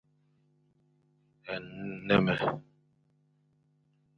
Nmémé. 2.05 2.35